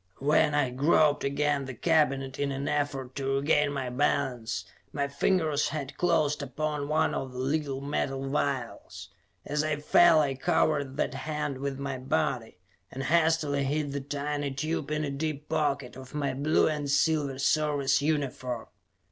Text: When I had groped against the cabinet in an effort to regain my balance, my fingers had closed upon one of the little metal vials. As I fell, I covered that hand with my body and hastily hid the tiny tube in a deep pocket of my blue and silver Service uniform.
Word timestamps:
When 0.17 0.55
I 0.55 0.63
had 0.63 0.77
groped 0.77 1.23
against 1.23 1.67
the 1.67 1.75
cabinet 1.75 2.39
in 2.39 2.51
an 2.51 2.67
effort 2.67 3.13
to 3.17 3.35
regain 3.35 3.71
my 3.71 3.91
balance, 3.91 4.65
my 4.91 5.07
fingers 5.07 5.69
had 5.69 5.95
closed 5.95 6.41
upon 6.41 6.87
one 6.87 7.13
of 7.13 7.33
the 7.33 7.37
little 7.37 7.81
metal 7.81 8.27
vials. 8.27 9.09
As 9.45 9.63
I 9.63 9.75
fell, 9.75 10.19
I 10.19 10.33
covered 10.33 10.97
that 10.97 11.13
hand 11.13 11.59
with 11.59 11.77
my 11.77 11.99
body 11.99 12.57
and 12.91 13.03
hastily 13.03 13.63
hid 13.63 13.91
the 13.91 14.01
tiny 14.01 14.49
tube 14.49 14.89
in 14.89 15.03
a 15.03 15.11
deep 15.11 15.47
pocket 15.47 15.95
of 15.95 16.15
my 16.15 16.33
blue 16.33 16.67
and 16.67 16.89
silver 16.89 17.37
Service 17.37 18.01
uniform. 18.01 18.69